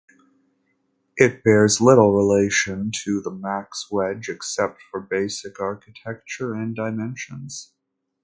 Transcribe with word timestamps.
It 1.15 1.43
bears 1.43 1.79
little 1.79 2.11
relation 2.15 2.89
to 3.03 3.21
the 3.21 3.29
Max 3.29 3.91
Wedge 3.91 4.29
except 4.29 4.81
for 4.89 4.99
basic 4.99 5.59
architecture 5.59 6.55
and 6.55 6.75
dimensions. 6.75 7.71